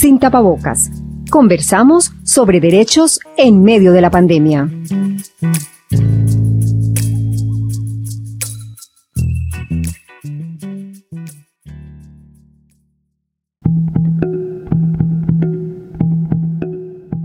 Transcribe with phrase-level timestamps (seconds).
[0.00, 0.90] sin tapabocas.
[1.28, 4.66] Conversamos sobre derechos en medio de la pandemia.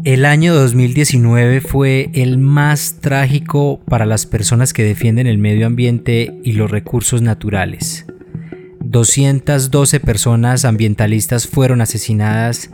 [0.03, 6.41] El año 2019 fue el más trágico para las personas que defienden el medio ambiente
[6.43, 8.05] y los recursos naturales.
[8.95, 12.69] 212 personas ambientalistas fueron asesinadas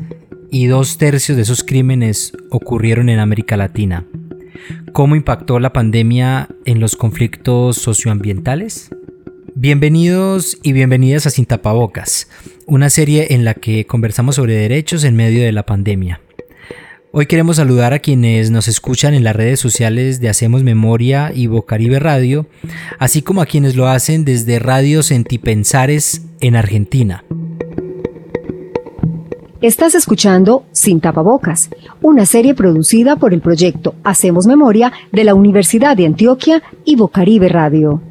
[0.52, 4.06] y dos tercios de esos crímenes ocurrieron en América Latina.
[4.94, 8.92] ¿Cómo impactó la pandemia en los conflictos socioambientales?
[9.56, 12.30] Bienvenidos y bienvenidas a Sin Tapabocas,
[12.68, 16.22] una serie en la que conversamos sobre derechos en medio de la pandemia.
[17.14, 21.48] Hoy queremos saludar a quienes nos escuchan en las redes sociales de Hacemos Memoria y
[21.48, 22.46] Bocaribe Radio,
[23.00, 27.26] así como a quienes lo hacen desde Radio Sentipensares en Argentina.
[29.60, 31.70] Estás escuchando Sin Tapabocas,
[32.02, 37.50] una serie producida por el proyecto Hacemos Memoria de la Universidad de Antioquia y Bocaribe
[37.50, 38.02] Radio.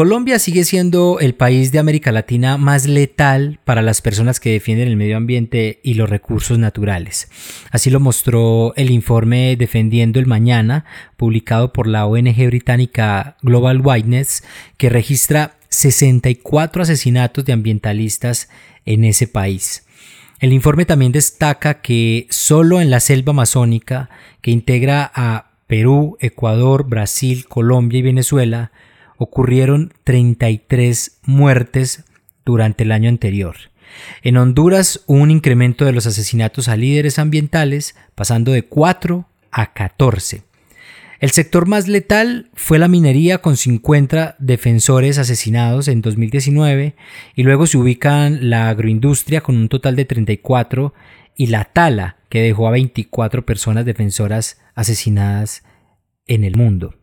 [0.00, 4.88] Colombia sigue siendo el país de América Latina más letal para las personas que defienden
[4.88, 7.28] el medio ambiente y los recursos naturales.
[7.70, 10.86] Así lo mostró el informe Defendiendo el Mañana,
[11.18, 14.42] publicado por la ONG británica Global Witness,
[14.78, 18.48] que registra 64 asesinatos de ambientalistas
[18.86, 19.84] en ese país.
[20.38, 24.08] El informe también destaca que solo en la selva amazónica,
[24.40, 28.72] que integra a Perú, Ecuador, Brasil, Colombia y Venezuela,
[29.20, 32.04] ocurrieron 33 muertes
[32.46, 33.54] durante el año anterior.
[34.22, 39.72] En Honduras hubo un incremento de los asesinatos a líderes ambientales, pasando de 4 a
[39.74, 40.42] 14.
[41.18, 46.96] El sector más letal fue la minería con 50 defensores asesinados en 2019
[47.34, 50.94] y luego se ubican la agroindustria con un total de 34
[51.36, 55.62] y la tala que dejó a 24 personas defensoras asesinadas
[56.26, 56.94] en el mundo.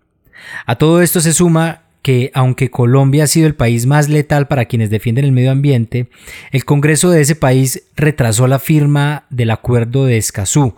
[0.66, 4.64] A todo esto se suma que aunque Colombia ha sido el país más letal para
[4.64, 6.08] quienes defienden el medio ambiente,
[6.54, 10.74] el Congreso de ese país retrasó la firma del Acuerdo de Escazú,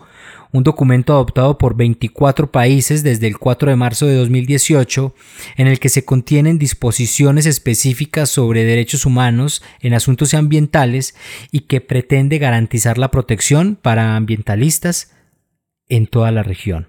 [0.50, 5.14] un documento adoptado por 24 países desde el 4 de marzo de 2018,
[5.56, 11.14] en el que se contienen disposiciones específicas sobre derechos humanos en asuntos ambientales
[11.52, 15.12] y que pretende garantizar la protección para ambientalistas
[15.88, 16.88] en toda la región.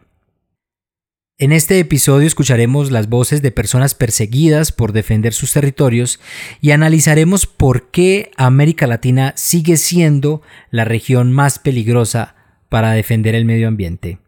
[1.41, 6.19] En este episodio escucharemos las voces de personas perseguidas por defender sus territorios
[6.61, 12.35] y analizaremos por qué América Latina sigue siendo la región más peligrosa
[12.69, 14.19] para defender el medio ambiente.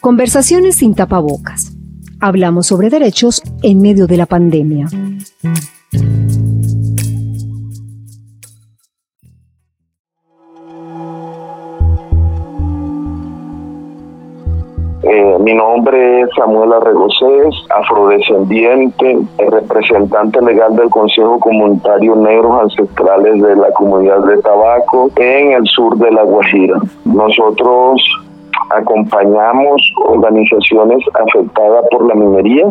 [0.00, 1.74] Conversaciones sin tapabocas.
[2.18, 4.88] Hablamos sobre derechos en medio de la pandemia.
[15.06, 19.18] Eh, mi nombre es Samuel Arregocés, afrodescendiente,
[19.50, 25.98] representante legal del Consejo Comunitario Negros Ancestrales de la Comunidad de Tabaco en el sur
[25.98, 26.78] de La Guajira.
[27.04, 28.02] Nosotros
[28.70, 32.66] acompañamos organizaciones afectadas por la minería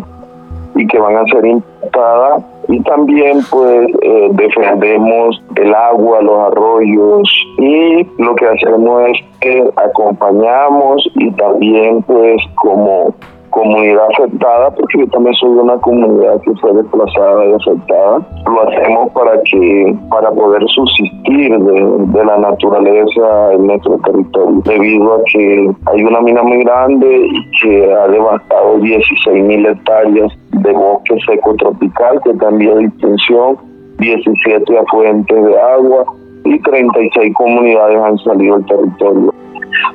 [0.76, 7.30] y que van a ser impactadas y también pues eh, defendemos el agua, los arroyos
[7.58, 13.14] y lo que hacemos es que acompañamos y también pues como
[13.54, 18.20] comunidad afectada, porque yo también soy de una comunidad que fue desplazada y afectada.
[18.46, 25.24] Lo hacemos para que para poder subsistir de, la naturaleza en nuestro territorio, debido a
[25.32, 27.28] que hay una mina muy grande
[27.62, 33.58] que ha devastado 16 mil hectáreas de bosque seco tropical, que también de extensión,
[34.00, 36.06] 17 afluentes de agua
[36.46, 39.34] y 36 comunidades han salido del territorio.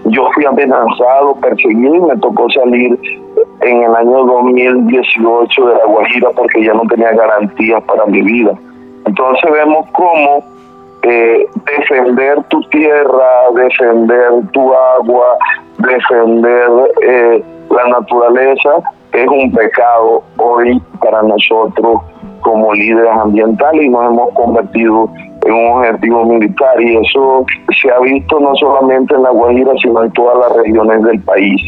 [0.07, 2.99] Yo fui amenazado, perseguido y me tocó salir
[3.61, 8.53] en el año 2018 de La Guajira porque ya no tenía garantías para mi vida.
[9.07, 10.45] Entonces vemos cómo
[11.03, 15.39] eh, defender tu tierra, defender tu agua,
[15.79, 16.69] defender
[17.03, 18.71] eh, la naturaleza
[19.13, 22.01] es un pecado hoy para nosotros
[22.41, 25.11] como líderes ambientales y nos hemos convertido
[25.51, 27.45] un objetivo militar y eso
[27.81, 31.61] se ha visto no solamente en La Guajira sino en todas las regiones del país.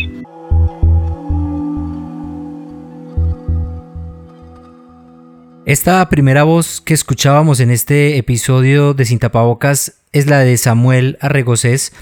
[5.71, 11.17] Esta primera voz que escuchábamos en este episodio de Sin Tapabocas es la de Samuel
[11.21, 11.93] Arregocés,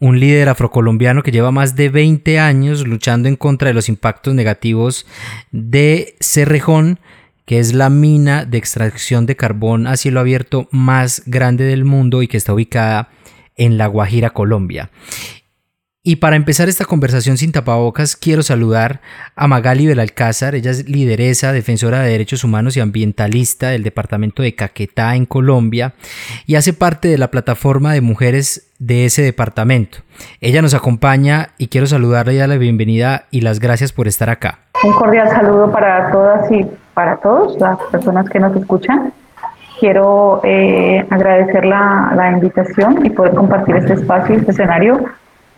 [0.00, 4.32] un líder afrocolombiano que lleva más de 20 años luchando en contra de los impactos
[4.34, 5.06] negativos
[5.50, 7.00] de Cerrejón
[7.48, 12.22] que es la mina de extracción de carbón a cielo abierto más grande del mundo
[12.22, 13.08] y que está ubicada
[13.56, 14.90] en La Guajira, Colombia.
[16.02, 19.00] Y para empezar esta conversación sin tapabocas, quiero saludar
[19.34, 20.56] a Magali Belalcázar.
[20.56, 25.94] Ella es lideresa, defensora de derechos humanos y ambientalista del departamento de Caquetá en Colombia
[26.44, 30.00] y hace parte de la plataforma de mujeres de ese departamento.
[30.42, 34.28] Ella nos acompaña y quiero saludarle y darle la bienvenida y las gracias por estar
[34.28, 34.58] acá.
[34.84, 36.66] Un cordial saludo para todas y
[36.98, 39.12] para todos las personas que nos escuchan.
[39.78, 45.04] Quiero eh, agradecer la, la invitación y poder compartir este espacio, este escenario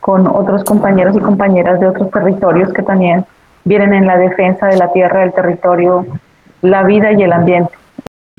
[0.00, 3.24] con otros compañeros y compañeras de otros territorios que también
[3.64, 6.06] vienen en la defensa de la tierra, del territorio,
[6.60, 7.72] la vida y el ambiente.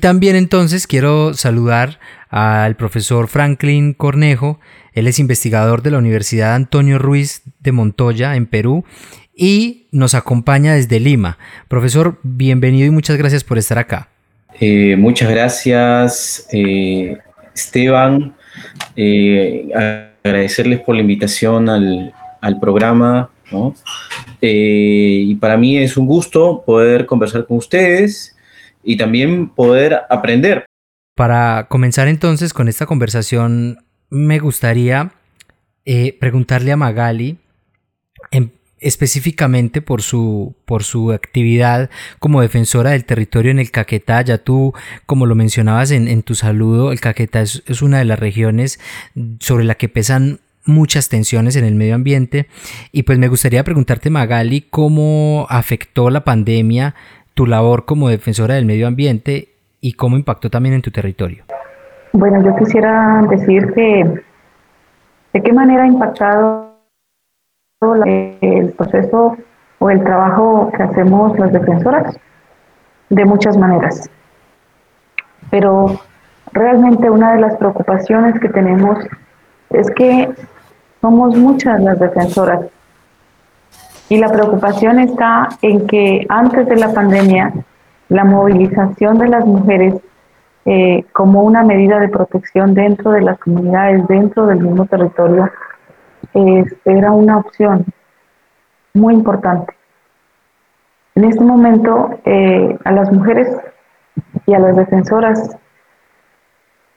[0.00, 1.98] También entonces quiero saludar
[2.30, 4.60] al profesor Franklin Cornejo,
[4.92, 8.84] él es investigador de la Universidad Antonio Ruiz de Montoya en Perú
[9.34, 11.38] y nos acompaña desde Lima.
[11.68, 14.08] Profesor, bienvenido y muchas gracias por estar acá.
[14.60, 17.18] Eh, muchas gracias, eh,
[17.54, 18.34] Esteban.
[18.96, 19.70] Eh,
[20.22, 23.30] agradecerles por la invitación al, programa,
[24.40, 28.36] eh, y para mí es un gusto poder conversar con ustedes
[28.82, 30.64] y también poder aprender.
[31.14, 35.12] Para comenzar entonces con esta conversación, me gustaría
[36.18, 37.38] preguntarle a Magali,
[38.82, 41.88] específicamente por su, por su actividad
[42.18, 44.22] como defensora del territorio en el Caquetá.
[44.22, 44.74] Ya tú,
[45.06, 48.80] como lo mencionabas en, tu saludo, el Caquetá es, una de las regiones
[49.40, 52.46] sobre la que pesan muchas tensiones en el medio ambiente.
[52.92, 56.94] Y pues me gustaría preguntarte, Magali, cómo afectó la pandemia
[57.34, 59.48] tu labor como defensora del medio ambiente
[59.80, 61.44] y cómo impactó también en tu territorio.
[62.12, 64.22] Bueno, yo quisiera decir que
[65.32, 66.71] de qué manera ha impactado
[67.82, 69.36] el proceso
[69.78, 72.16] o el trabajo que hacemos las defensoras
[73.10, 74.08] de muchas maneras.
[75.50, 76.00] Pero
[76.52, 78.98] realmente una de las preocupaciones que tenemos
[79.70, 80.32] es que
[81.00, 82.60] somos muchas las defensoras
[84.08, 87.52] y la preocupación está en que antes de la pandemia
[88.08, 89.94] la movilización de las mujeres
[90.64, 95.50] eh, como una medida de protección dentro de las comunidades, dentro del mismo territorio,
[96.34, 97.84] era una opción
[98.94, 99.74] muy importante.
[101.14, 103.48] En este momento, eh, a las mujeres
[104.46, 105.56] y a las defensoras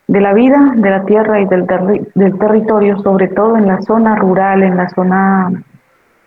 [0.08, 1.66] de la vida, de la tierra y del,
[2.16, 5.52] del territorio, sobre todo en la zona rural, en la zona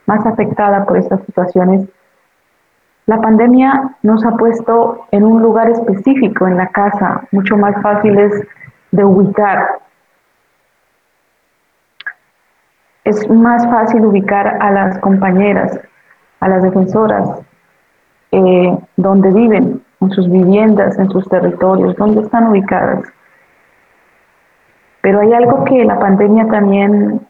[0.06, 1.88] más afectada por estas situaciones,
[3.06, 8.30] la pandemia nos ha puesto en un lugar específico en la casa, mucho más fáciles
[8.90, 9.80] de ubicar,
[13.08, 15.80] es más fácil ubicar a las compañeras,
[16.40, 17.40] a las defensoras,
[18.32, 23.00] eh, donde viven, en sus viviendas, en sus territorios, donde están ubicadas.
[25.00, 27.26] Pero hay algo que la pandemia también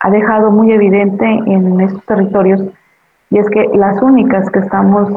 [0.00, 2.62] ha dejado muy evidente en estos territorios
[3.30, 5.08] y es que las únicas que estamos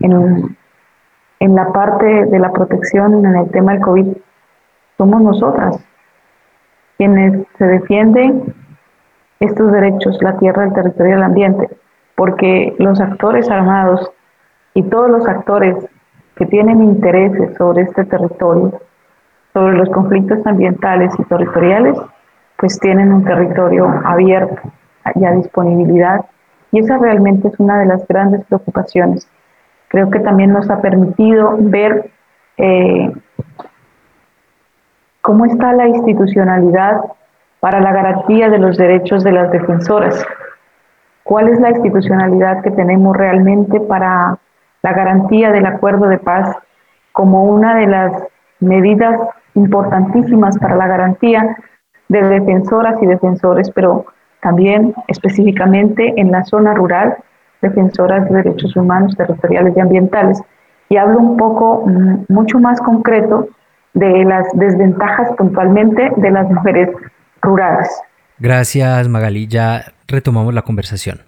[0.00, 0.56] en,
[1.38, 4.06] en la parte de la protección en el tema del COVID
[4.98, 5.78] somos nosotras,
[6.98, 8.54] quienes se defienden
[9.40, 11.68] estos derechos, la tierra, el territorio y el ambiente,
[12.14, 14.10] porque los actores armados
[14.74, 15.76] y todos los actores
[16.36, 18.80] que tienen intereses sobre este territorio,
[19.52, 21.96] sobre los conflictos ambientales y territoriales,
[22.56, 24.60] pues tienen un territorio abierto
[25.14, 26.24] y a disponibilidad.
[26.72, 29.28] Y esa realmente es una de las grandes preocupaciones.
[29.88, 32.10] Creo que también nos ha permitido ver
[32.56, 33.12] eh,
[35.20, 37.00] cómo está la institucionalidad
[37.60, 40.24] para la garantía de los derechos de las defensoras.
[41.22, 44.38] ¿Cuál es la institucionalidad que tenemos realmente para
[44.82, 46.56] la garantía del acuerdo de paz
[47.12, 48.12] como una de las
[48.60, 49.18] medidas
[49.54, 51.56] importantísimas para la garantía
[52.08, 54.06] de defensoras y defensores, pero
[54.40, 57.16] también específicamente en la zona rural,
[57.62, 60.40] defensoras de derechos humanos, territoriales y ambientales.
[60.88, 63.48] Y hablo un poco mm, mucho más concreto
[63.94, 66.90] de las desventajas puntualmente de las mujeres
[67.40, 67.88] rurales.
[68.38, 71.22] Gracias Magali, ya retomamos la conversación.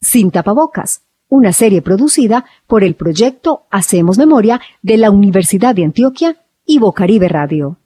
[0.00, 6.36] Sin tapabocas, una serie producida por el proyecto Hacemos Memoria de la Universidad de Antioquia
[6.66, 7.76] y Bocaribe Radio.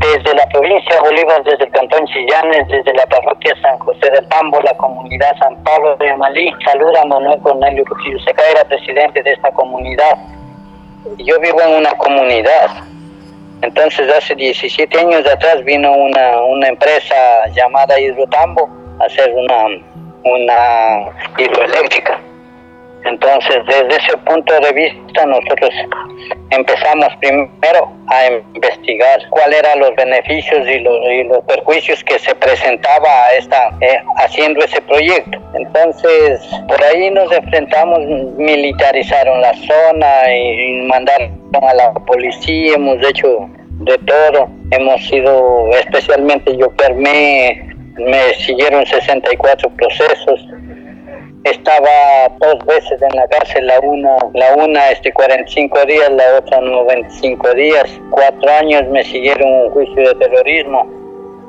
[0.00, 4.26] Desde la provincia de Bolívar, desde el cantón Chillanes, desde la parroquia San José del
[4.28, 9.32] Tambo, la comunidad San Pablo de Amalí, saluda a Manuel Cornelio Trujillo era presidente de
[9.32, 10.39] esta comunidad.
[11.18, 12.84] Yo vivo en una comunidad
[13.62, 17.14] entonces hace 17 años atrás vino una, una empresa
[17.54, 19.66] llamada Hidrotambo a hacer una,
[20.24, 22.18] una hidroeléctrica.
[23.04, 25.70] Entonces, desde ese punto de vista, nosotros
[26.50, 33.32] empezamos primero a investigar cuáles eran los beneficios y los, perjuicios que se presentaba a
[33.32, 35.38] esta, eh, haciendo ese proyecto.
[35.54, 38.00] Entonces, por ahí nos enfrentamos,
[38.36, 43.48] militarizaron la zona y, mandaron a la policía, hemos hecho
[43.80, 47.66] de todo, hemos sido, especialmente yo permé,
[47.96, 50.46] me siguieron 64 procesos
[51.44, 56.60] estaba dos veces en la cárcel, la una, la una este 45 días, la otra
[56.60, 58.00] 95 días.
[58.10, 60.86] Cuatro años me siguieron un juicio de terrorismo,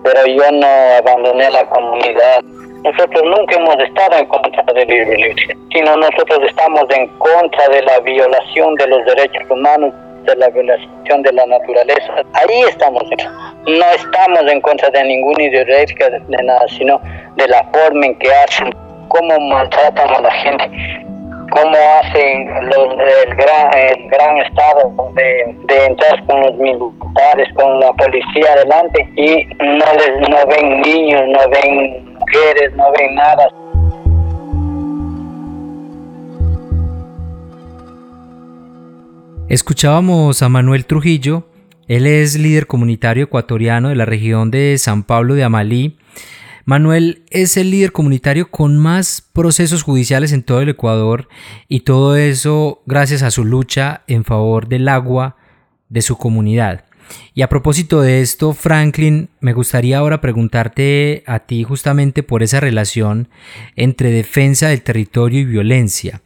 [0.03, 0.67] pero yo no
[0.97, 2.41] abandoné la comunidad.
[2.83, 5.35] Nosotros nunca hemos estado en contra del libre
[5.71, 9.93] sino nosotros estamos en contra de la violación de los derechos humanos,
[10.25, 12.13] de la violación de la naturaleza.
[12.33, 13.03] Ahí estamos.
[13.67, 16.99] No estamos en contra de ninguna ideología, de nada, sino
[17.35, 18.75] de la forma en que hacen
[19.11, 20.63] cómo maltratan a la gente,
[21.51, 28.53] cómo hacen el, gran, el gran estado de, entrar con los militares, con la policía
[28.53, 33.47] adelante y no, les, no ven niños, no ven mujeres, no ven nada.
[39.49, 41.43] Escuchábamos a Manuel Trujillo,
[41.89, 45.97] él es líder comunitario ecuatoriano de la región de San Pablo de Amalí
[46.71, 51.27] Manuel es el líder comunitario con más procesos judiciales en todo el Ecuador
[51.67, 55.35] y todo eso gracias a su lucha en favor del agua
[55.89, 56.85] de su comunidad.
[57.33, 62.61] Y a propósito de esto, Franklin, me gustaría ahora preguntarte a ti justamente por esa
[62.61, 63.27] relación
[63.75, 66.21] entre defensa del territorio y violencia.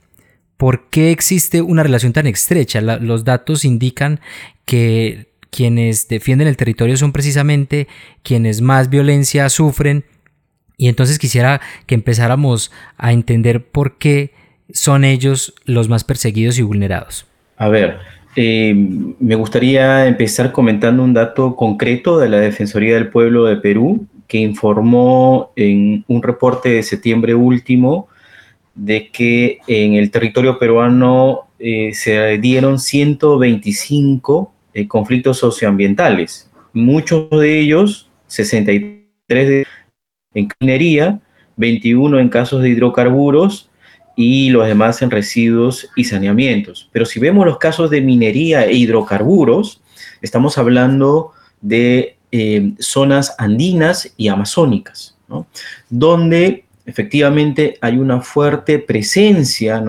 [0.57, 2.81] ¿Por qué existe una relación tan estrecha?
[2.81, 4.19] los datos indican
[4.65, 7.87] que quienes defienden el territorio son precisamente
[8.21, 10.05] quienes más violencia sufren
[10.77, 14.31] y entonces quisiera que empezáramos a entender por qué
[14.73, 17.25] son ellos los más perseguidos y vulnerados.
[17.57, 17.99] A ver,
[18.35, 18.73] eh,
[19.19, 24.39] me gustaría empezar comentando un dato concreto de la Defensoría del Pueblo de Perú, que
[24.39, 28.07] informó en un reporte de septiembre último
[28.73, 36.51] de que en el territorio peruano eh, se dieron 125 eh, conflictos socioambientales.
[36.73, 39.05] Muchos de ellos, 63
[39.47, 39.65] de
[40.35, 41.19] en minería,
[41.57, 43.69] 21 en casos de hidrocarburos
[44.15, 46.89] y los demás en residuos y saneamientos.
[46.91, 49.81] Pero si vemos los casos de minería e hidrocarburos,
[50.21, 55.17] estamos hablando de eh, zonas andinas y amazónicas,
[55.89, 59.83] donde efectivamente hay una fuerte presencia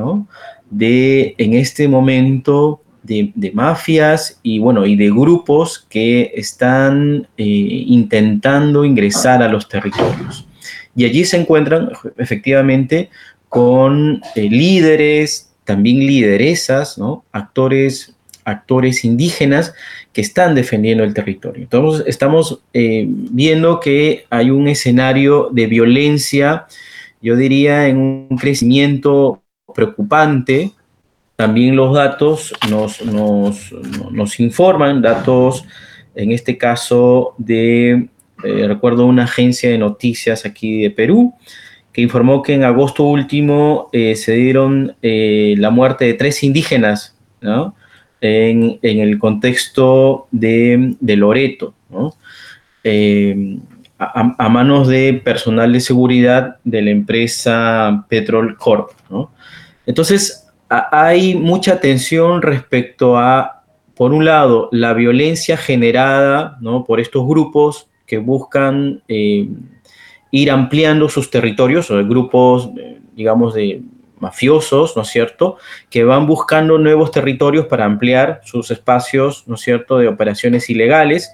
[0.70, 8.84] de, en este momento, de, mafias y bueno, y de grupos que están eh, intentando
[8.84, 10.46] ingresar a los territorios.
[10.94, 13.10] Y allí se encuentran efectivamente
[13.48, 17.24] con eh, líderes, también lideresas, ¿no?
[17.32, 19.74] actores, actores indígenas
[20.12, 21.62] que están defendiendo el territorio.
[21.62, 26.66] Entonces estamos eh, viendo que hay un escenario de violencia,
[27.20, 29.42] yo diría, en un crecimiento
[29.74, 30.72] preocupante,
[31.36, 35.64] también los datos nos, informan, datos
[36.14, 38.08] en este caso de,
[38.42, 41.34] eh, recuerdo una agencia de noticias aquí de Perú,
[41.92, 47.14] que informó que en agosto último eh, se dieron eh, la muerte de tres indígenas
[48.20, 51.74] en, el contexto de, Loreto,
[53.98, 58.90] a, a, manos de personal de seguridad de la empresa Petrol Corp.
[59.86, 67.88] Entonces, hay mucha tensión respecto a, por un lado, la violencia generada por estos grupos
[68.06, 69.48] que buscan eh,
[70.30, 73.82] ir ampliando sus territorios, o grupos, eh, digamos, de
[74.18, 75.58] mafiosos, ¿no es cierto?,
[75.90, 81.30] que van buscando nuevos territorios para ampliar sus espacios, ¿no es cierto?, de operaciones ilegales,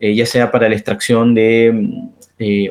[0.00, 1.90] eh, ya sea para la extracción de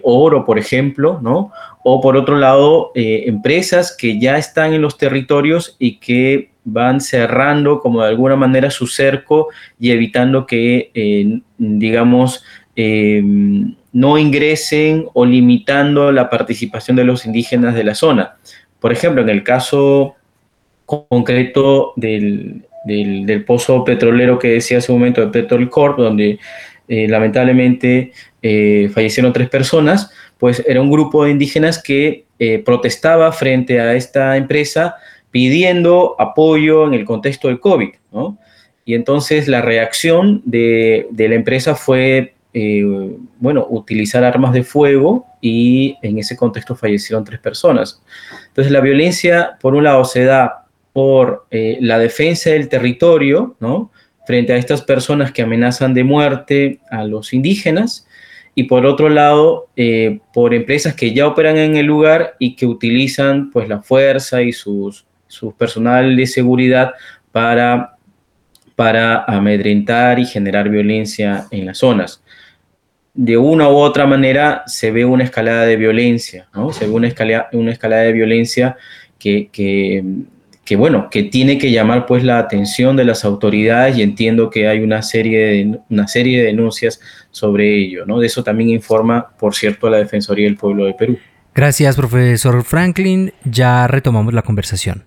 [0.04, 1.52] oro, por ejemplo, ¿no?
[1.90, 7.00] o por otro lado, eh, empresas que ya están en los territorios y que van
[7.00, 9.48] cerrando como de alguna manera su cerco
[9.80, 12.44] y evitando que, eh, digamos,
[12.76, 13.24] eh,
[13.94, 18.36] no ingresen o limitando la participación de los indígenas de la zona.
[18.82, 20.16] Por ejemplo, en el caso
[20.86, 22.66] concreto del,
[23.48, 26.38] pozo petrolero que decía hace un momento de Petrol Corp, donde
[26.88, 28.12] lamentablemente
[28.94, 34.38] fallecieron tres personas, pues era un grupo de indígenas que eh, protestaba frente a esta
[34.38, 34.96] empresa
[35.32, 37.90] pidiendo apoyo en el contexto del COVID.
[38.86, 42.84] Y entonces la reacción de, la empresa fue eh,
[43.40, 48.02] bueno, utilizar armas de fuego y en ese contexto fallecieron tres personas.
[48.48, 53.92] Entonces la violencia, por un lado, se da por eh, la defensa del territorio, ¿no?
[54.28, 58.06] Frente a estas personas que amenazan de muerte a los indígenas,
[58.54, 62.66] y por otro lado, eh, por empresas que ya operan en el lugar y que
[62.66, 66.94] utilizan pues la fuerza y sus, su personal de seguridad
[67.32, 67.98] para,
[68.76, 72.24] para amedrentar y generar violencia en las zonas.
[73.14, 76.74] De una u otra manera se ve una escalada de violencia, ¿no?
[76.74, 78.76] Se ve una escalada, una escalada de violencia
[79.20, 80.04] que,
[80.68, 84.68] que, bueno, que tiene que llamar pues la atención de las autoridades y entiendo que
[84.68, 87.00] hay una serie de, una serie de denuncias
[87.32, 88.20] sobre ello, ¿no?
[88.20, 91.18] De eso también informa, por cierto, la Defensoría del Pueblo de Perú.
[91.56, 93.32] Gracias, profesor Franklin.
[93.46, 95.06] Ya retomamos la conversación.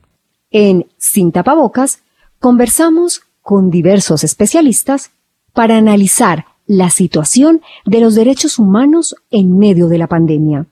[0.50, 2.05] En Sin Tapabocas
[2.38, 5.11] conversamos con diversos especialistas
[5.52, 10.64] para analizar la situación de los derechos humanos en medio de la pandemia.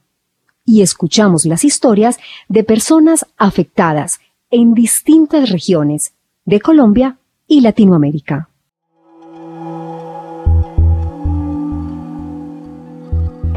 [0.64, 2.18] Y escuchamos las historias
[2.49, 6.14] de personas afectadas en distintas regiones
[6.45, 8.49] de Colombia y Latinoamérica.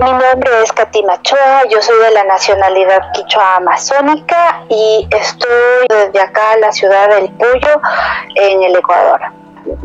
[0.02, 6.20] Mi nombre es Katina Choa, yo soy de la nacionalidad quichua amazónica y estoy desde
[6.20, 7.82] acá en la ciudad del Puyo,
[8.36, 9.22] en el Ecuador.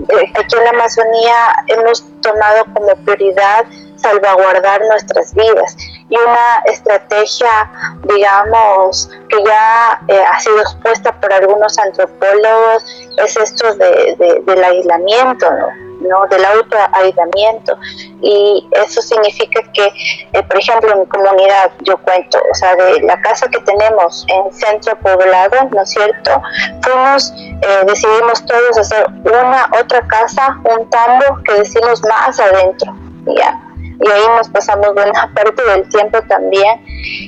[0.09, 1.35] Eh, aquí en la Amazonía
[1.67, 5.77] hemos tomado como prioridad salvaguardar nuestras vidas
[6.09, 7.71] y una estrategia,
[8.05, 12.85] digamos, que ya eh, ha sido expuesta por algunos antropólogos
[13.17, 15.87] es esto de, del aislamiento, ¿no?
[16.01, 16.27] ¿no?
[16.29, 17.77] del autoaislamiento
[18.21, 19.87] y eso significa que
[20.33, 24.25] eh, por ejemplo en mi comunidad yo cuento o sea de la casa que tenemos
[24.29, 26.43] en centro poblado no es cierto
[26.83, 32.95] fuimos eh, decidimos todos hacer una otra casa un tambo que decimos más adentro
[33.35, 33.65] ya
[34.00, 36.81] y ahí nos pasamos buena parte del tiempo también.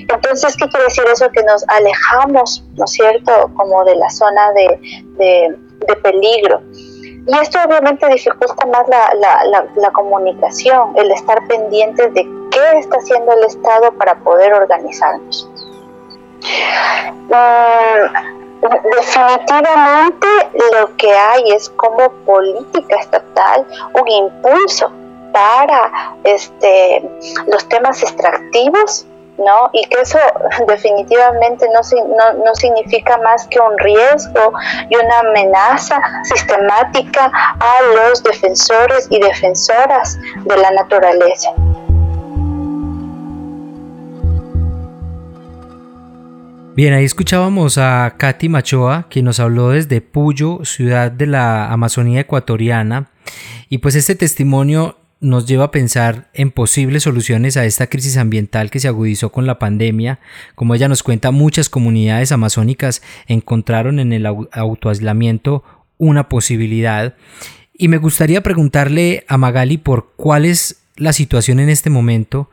[0.08, 1.30] Entonces, ¿qué quiere decir eso?
[1.30, 5.56] Que nos alejamos, ¿no es cierto?, como de la zona de,
[5.86, 6.60] de peligro.
[7.28, 12.96] Y esto obviamente dificulta más la, la, la, comunicación, el estar pendiente de qué está
[12.96, 15.46] haciendo el Estado para poder organizarnos.
[17.28, 18.08] Mm,
[18.96, 20.26] definitivamente
[20.72, 24.90] lo que hay es como política estatal un impulso
[25.32, 27.02] para este,
[27.46, 29.06] los temas extractivos
[29.38, 29.70] ¿no?
[29.72, 30.18] Y que eso
[30.68, 34.52] definitivamente no, no, no, significa más que un riesgo
[34.90, 41.50] y una amenaza sistemática a los defensores y defensoras de la naturaleza.
[46.74, 52.20] Bien, ahí escuchábamos a Katy Machoa, quien nos habló desde Puyo, ciudad de la Amazonía
[52.20, 53.10] ecuatoriana.
[53.68, 58.70] Y pues este testimonio nos lleva a pensar en posibles soluciones a esta crisis ambiental
[58.70, 60.20] que se agudizó con la pandemia.
[60.54, 65.64] Como ella nos cuenta, muchas comunidades amazónicas encontraron en el autoaislamiento
[65.98, 67.14] una posibilidad.
[67.72, 72.50] Y me gustaría preguntarle a Magali por cuál es la situación en este momento,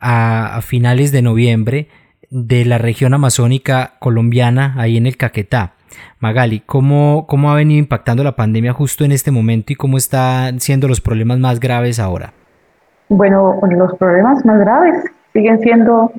[0.00, 1.88] a, finales de noviembre,
[2.30, 5.74] de la región amazónica colombiana, ahí en el Caquetá.
[6.20, 10.60] Magali, ¿cómo, ¿cómo ha venido impactando la pandemia justo en este momento y cómo están
[10.60, 12.32] siendo los problemas más graves ahora?
[13.08, 16.12] Bueno, los problemas más graves siguen siendo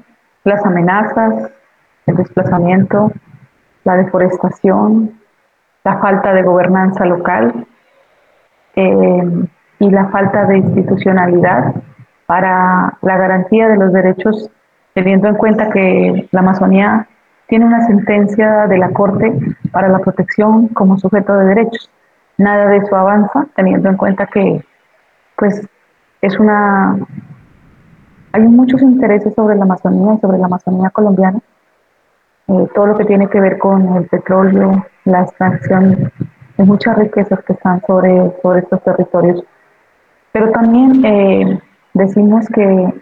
[0.44, 1.52] las amenazas,
[2.06, 3.12] el desplazamiento,
[3.84, 5.20] la deforestación,
[5.84, 7.66] la falta de gobernanza local
[8.76, 9.48] eh,
[9.80, 11.74] y la falta de institucionalidad
[12.26, 14.50] para la garantía de los derechos,
[14.94, 17.08] teniendo en cuenta que la Amazonía
[17.48, 19.34] tiene una sentencia de la Corte
[19.72, 21.90] para la protección como sujeto de derechos.
[22.38, 24.64] Nada de eso avanza, teniendo en cuenta que,
[25.38, 25.68] pues,
[26.22, 26.98] es una...
[28.34, 31.40] Hay muchos intereses sobre la Amazonía y sobre la Amazonía colombiana.
[32.48, 36.12] Eh, todo lo que tiene que ver con el petróleo, la extracción
[36.58, 39.44] de muchas riquezas que están sobre, sobre estos territorios.
[40.32, 41.60] Pero también eh,
[41.94, 42.94] decimos que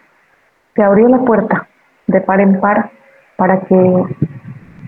[0.76, 1.68] se abrió la puerta
[2.08, 2.92] de par en par
[3.44, 4.04] para que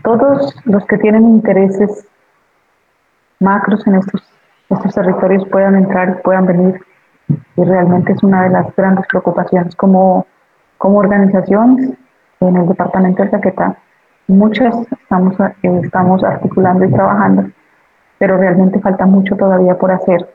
[0.01, 2.07] todos los que tienen intereses
[3.41, 4.23] macros en estos,
[4.69, 6.79] estos territorios puedan entrar y puedan venir.
[7.27, 10.25] Y realmente es una de las grandes preocupaciones como,
[10.77, 11.97] como organizaciones
[12.39, 13.75] en el departamento de Caquetá.
[14.27, 17.49] Muchas estamos, estamos articulando y trabajando,
[18.19, 20.29] pero realmente falta mucho todavía por hacer.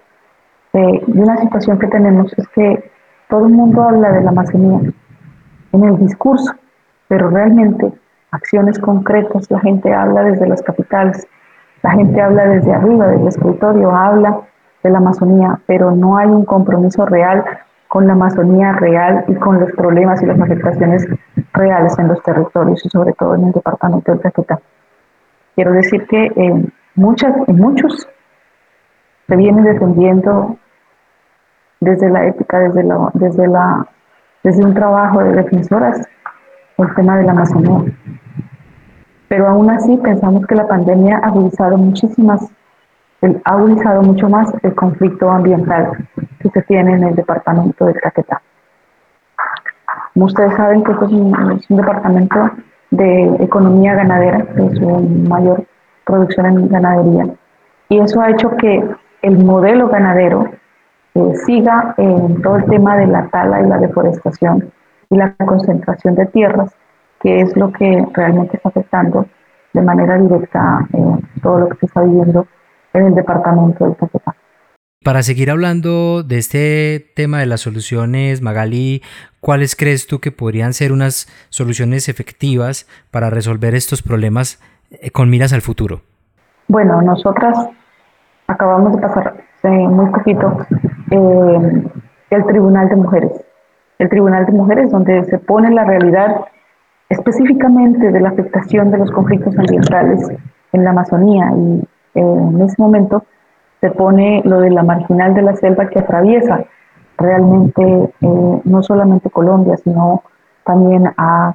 [0.74, 2.90] Eh, y una situación que tenemos es que
[3.30, 4.92] todo el mundo habla de la Amazonía
[5.72, 6.52] en el discurso,
[7.08, 7.94] pero realmente
[8.30, 9.50] acciones concretas.
[9.50, 11.26] La gente habla desde las capitales,
[11.82, 14.40] la gente habla desde arriba, del escritorio, habla
[14.82, 17.44] de la Amazonía, pero no hay un compromiso real
[17.88, 21.06] con la Amazonía real y con los problemas y las afectaciones
[21.52, 24.60] reales en los territorios y sobre todo en el departamento del Caquetá.
[25.56, 28.08] Quiero decir que en, muchas, muchos
[29.26, 30.56] se viene defendiendo
[31.80, 33.86] desde la ética, desde, la, desde, la,
[34.44, 36.06] desde un trabajo de defensoras,
[36.78, 37.92] el tema de la Amazonía.
[39.30, 42.50] Pero aún así pensamos que la pandemia ha agudizado muchísimas
[43.44, 43.56] ha
[44.02, 46.08] mucho más el conflicto ambiental
[46.40, 48.42] que se tiene en el departamento de Caquetá.
[50.14, 52.50] Como ustedes saben que este es un, departamento
[52.90, 54.88] de economía ganadera, es su
[55.28, 55.64] mayor
[56.04, 57.26] producción en ganadería,
[57.88, 58.82] y eso ha hecho que
[59.22, 60.48] el modelo ganadero
[61.14, 64.72] eh, siga en todo el tema de la tala y la deforestación
[65.08, 66.74] y la concentración de tierras,
[67.20, 69.26] que es lo que realmente está afectando
[69.72, 72.46] de manera directa eh, todo lo que se está viviendo
[72.92, 74.34] en el departamento del Caquetá.
[75.02, 79.02] Para seguir hablando de este tema de las soluciones, Magali,
[79.40, 85.30] ¿cuáles crees tú que podrían ser unas soluciones efectivas para resolver estos problemas eh, con
[85.30, 86.02] miras al futuro?
[86.68, 87.68] Bueno, nosotras
[88.46, 90.66] acabamos de pasar muy poquito
[91.10, 91.82] eh,
[92.30, 93.32] el Tribunal de Mujeres.
[93.98, 96.44] El Tribunal de Mujeres donde se pone la realidad
[97.10, 100.30] específicamente de la afectación de los conflictos ambientales
[100.72, 103.24] en la Amazonía y en ese momento
[103.80, 106.64] se pone lo de la marginal de la selva que atraviesa
[107.18, 110.22] realmente eh, no solamente Colombia, sino
[110.64, 111.54] también a,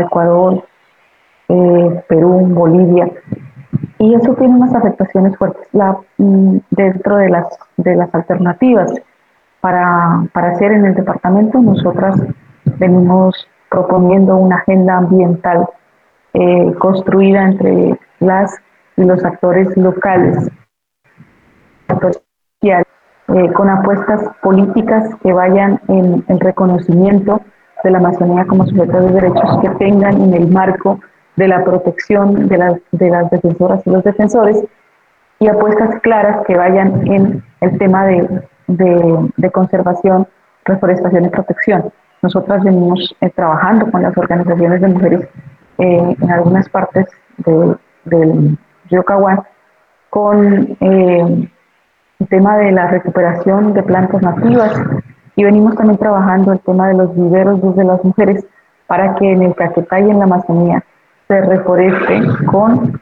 [0.00, 0.64] Ecuador,
[1.48, 3.10] eh, Perú, Bolivia.
[3.98, 7.46] Y eso tiene unas afectaciones fuertes la, mm, dentro de las,
[7.78, 8.92] de las alternativas
[9.60, 11.58] para, para hacer en el departamento.
[11.58, 12.22] Nosotras
[12.78, 15.66] venimos proponiendo una agenda ambiental
[16.34, 18.54] eh, construida entre las
[18.96, 20.50] y los actores locales,
[22.62, 27.40] eh, con apuestas políticas que vayan en, el reconocimiento
[27.82, 31.00] de la Amazonía como sujeto de derechos que tengan en el marco
[31.36, 34.62] de la protección de las, de las defensoras y los defensores
[35.38, 40.28] y apuestas claras que vayan en el tema de, de, conservación,
[40.64, 41.92] reforestación y protección.
[42.22, 45.28] Nosotras venimos eh, trabajando con las organizaciones de mujeres
[45.78, 47.06] eh, en algunas partes
[47.38, 48.56] de, del,
[48.90, 49.40] Yocahuán
[50.08, 51.48] con eh,
[52.20, 54.72] el tema de la recuperación de plantas nativas.
[55.34, 58.46] Y venimos también trabajando el tema de los viveros desde las mujeres
[58.86, 60.84] para que en el Caquetá y en la Amazonía
[61.26, 63.00] se reforeste con,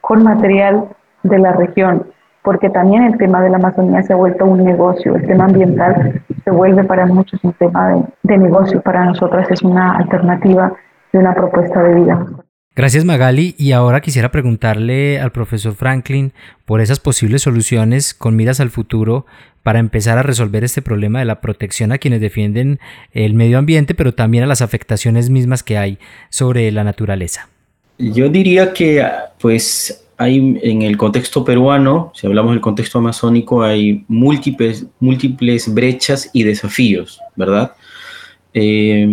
[0.00, 0.86] con material
[1.24, 2.06] de la región,
[2.42, 6.22] porque también el tema de la Amazonía se ha vuelto un negocio, el tema ambiental
[6.44, 10.72] se vuelve para muchos un tema de, de negocio, para nosotras es una alternativa
[11.12, 12.26] de una propuesta de vida.
[12.74, 16.32] Gracias Magali y ahora quisiera preguntarle al profesor Franklin
[16.64, 19.26] por esas posibles soluciones con miras al futuro
[19.62, 22.80] para empezar a resolver este problema de la protección a quienes defienden
[23.12, 25.98] el medio ambiente, pero también a las afectaciones mismas que hay
[26.30, 27.51] sobre la naturaleza.
[28.02, 29.06] Yo diría que
[29.38, 36.28] pues hay en el contexto peruano, si hablamos del contexto amazónico, hay múltiples, múltiples brechas
[36.32, 37.72] y desafíos, ¿verdad?
[38.54, 39.06] Eh,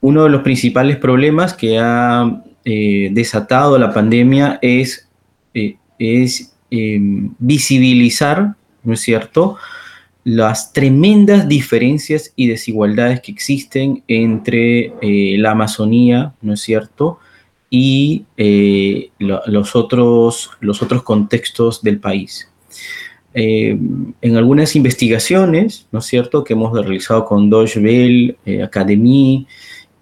[0.00, 5.06] uno de los principales problemas que ha eh, desatado la pandemia es,
[5.52, 9.58] eh, es em, visibilizar, ¿no es cierto?,
[10.24, 17.18] las tremendas diferencias y desigualdades que existen entre eh, la Amazonía, ¿no es cierto?,
[17.72, 18.24] y
[19.18, 22.50] los, otros, los otros contextos del país.
[23.32, 29.46] Em, en algunas investigaciones, ¿no es cierto?, que hemos realizado con Deutsche Welle, Academie,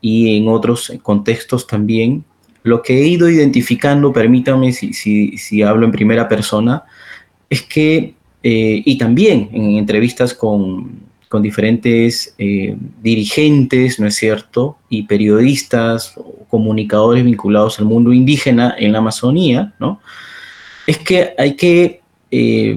[0.00, 2.24] y en otros contextos también,
[2.62, 6.84] lo que he ido identificando, permítame si, si, hablo en primera persona,
[7.48, 14.78] es que, eh, y también en entrevistas con, con diferentes eh, dirigentes, ¿no es cierto?,
[14.88, 16.14] y periodistas
[16.48, 20.00] comunicadores vinculados al mundo indígena en la Amazonía, ¿no?
[20.86, 22.76] Es que hay que eh,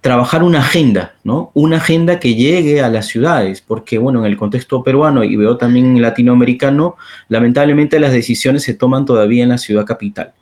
[0.00, 1.50] trabajar una agenda, ¿no?
[1.54, 5.56] Una agenda que llegue a las ciudades, porque, bueno, en el contexto peruano y veo
[5.56, 6.96] también latinoamericano,
[7.28, 10.32] lamentablemente las decisiones se toman todavía en la ciudad capital.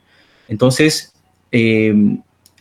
[0.47, 1.13] Entonces,
[1.51, 1.93] eh,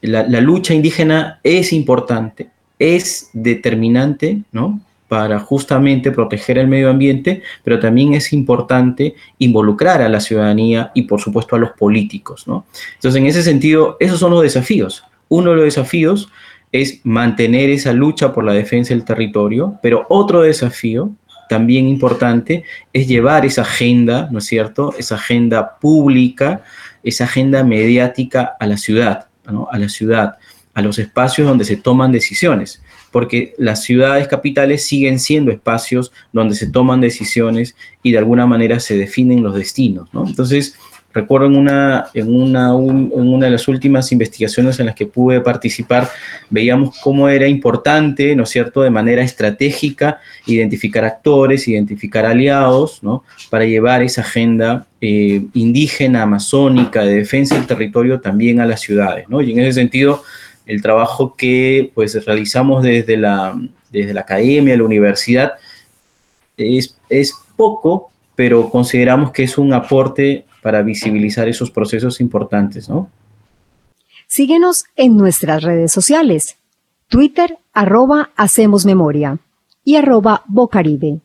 [0.07, 4.81] la, lucha indígena es importante, es determinante, ¿no?
[5.09, 11.03] Para justamente proteger el medio ambiente, pero también es importante involucrar a la ciudadanía y,
[11.03, 12.67] por supuesto, a los políticos, ¿no?
[12.95, 16.29] Entonces, en ese sentido, esos son los desafíos uno de los desafíos
[16.73, 21.11] es mantener esa lucha por la defensa del territorio, pero otro desafío
[21.49, 24.95] también importante es llevar esa agenda, ¿no es cierto?
[24.99, 26.63] Esa agenda pública,
[27.05, 30.37] esa agenda mediática a la ciudad, A la ciudad,
[30.75, 32.83] a los espacios donde se toman decisiones.
[33.13, 38.79] porque las ciudades capitales siguen siendo espacios donde se toman decisiones y de alguna manera
[38.79, 40.27] se definen los destinos, ¿no?
[40.27, 40.77] Entonces,
[41.17, 45.41] Recuerdo en una, en, una, en una de las últimas investigaciones en las que pude
[45.41, 46.11] participar,
[46.51, 53.25] veíamos cómo era importante, ¿no es cierto?, de manera estratégica, identificar actores, identificar aliados, ¿no?,
[53.49, 59.27] para llevar esa agenda eh, indígena, amazónica, de defensa del territorio también a las ciudades,
[59.31, 59.41] ¿no?
[59.41, 60.23] Y en ese sentido,
[60.67, 63.59] el trabajo que pues realizamos desde la,
[63.91, 65.55] desde la academia, la universidad,
[66.59, 73.09] es, es poco, pero consideramos que es un aporte para visibilizar esos procesos importantes, ¿no?
[74.27, 76.57] Síguenos en nuestras redes sociales.
[77.07, 79.39] Twitter, arroba Hacemos Memoria
[79.85, 81.21] y arroba Bocaribe.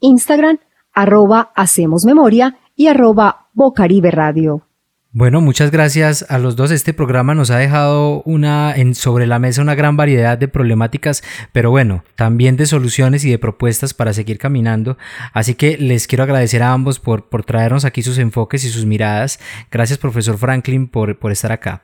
[0.00, 0.58] Instagram,
[0.92, 4.62] arroba Hacemos Memoria y arroba Bocaribe Radio.
[5.12, 6.70] Bueno, muchas gracias a los dos.
[6.70, 11.24] Este programa nos ha dejado una en, sobre la mesa una gran variedad de problemáticas,
[11.50, 14.98] pero bueno, también de soluciones y de propuestas para seguir caminando.
[15.32, 18.86] Así que les quiero agradecer a ambos por, por traernos aquí sus enfoques y sus
[18.86, 19.40] miradas.
[19.68, 21.82] Gracias, profesor Franklin, por, por estar acá.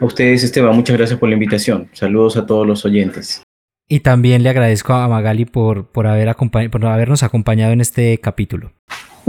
[0.00, 1.88] A ustedes, Esteban, muchas gracias por la invitación.
[1.92, 3.40] Saludos a todos los oyentes.
[3.88, 6.34] Y también le agradezco a Magali por, por, haber
[6.72, 8.72] por habernos acompañado en este capítulo.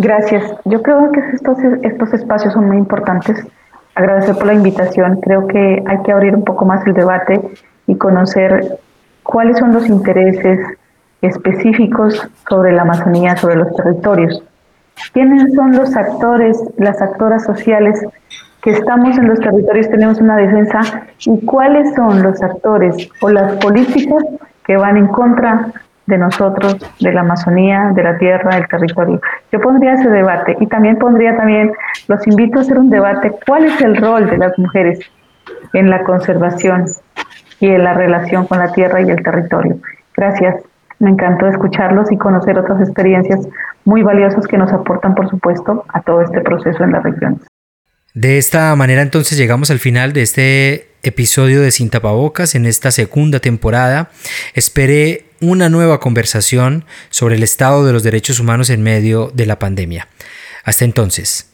[0.01, 0.43] Gracias.
[0.63, 3.45] Yo creo que estos, estos espacios son muy importantes.
[3.95, 5.19] Agradecer por la invitación.
[5.19, 7.41] Creo que hay que abrir un poco más el debate
[7.85, 8.79] y conocer
[9.23, 10.57] cuáles son los intereses
[11.21, 14.41] específicos sobre la Amazonía, sobre los territorios.
[15.11, 17.99] ¿Quiénes son los actores, las actoras sociales
[18.61, 20.79] que estamos en los territorios, tenemos una defensa?
[21.25, 24.23] ¿Y cuáles son los actores o las políticas
[24.63, 25.73] que van en contra
[26.09, 29.21] de nosotros, de la Amazonía, de la tierra, del territorio.
[29.51, 31.71] Yo pondría ese debate y también pondría también,
[32.07, 34.99] los invito a hacer un debate, ¿cuál es el rol de las mujeres
[35.73, 36.85] en la conservación
[37.59, 39.77] y en la relación con la tierra y el territorio?
[40.15, 40.55] Gracias.
[40.97, 43.47] Me encantó escucharlos y conocer otras experiencias
[43.85, 47.39] muy valiosas que nos aportan, por supuesto, a todo este proceso en las regiones.
[48.13, 52.91] De esta manera entonces llegamos al final de este episodio de Sin Tapabocas en esta
[52.91, 54.11] segunda temporada.
[54.53, 59.59] Espere una nueva conversación sobre el estado de los derechos humanos en medio de la
[59.59, 60.07] pandemia.
[60.63, 61.47] Hasta entonces.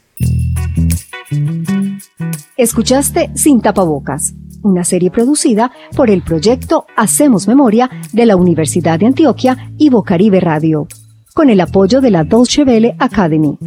[2.56, 4.32] Escuchaste Sin Tapabocas,
[4.62, 10.40] una serie producida por el proyecto Hacemos Memoria de la Universidad de Antioquia y Bocaribe
[10.40, 10.88] Radio,
[11.34, 13.58] con el apoyo de la Dolce Vele Academy.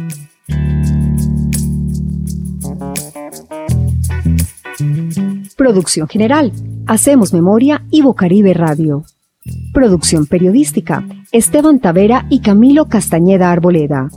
[5.60, 6.54] Producción general,
[6.86, 9.04] Hacemos Memoria y Bocaribe Radio.
[9.74, 14.08] Producción periodística, Esteban Tavera y Camilo Castañeda Arboleda.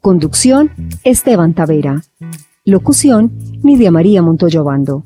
[0.00, 0.70] Conducción,
[1.04, 2.02] Esteban Tavera.
[2.64, 3.30] Locución,
[3.62, 5.04] Nidia María Montoyo Bando.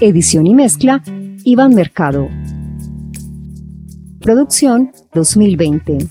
[0.00, 1.02] Edición y mezcla,
[1.42, 2.28] Iván Mercado.
[4.20, 6.08] Producción 2020.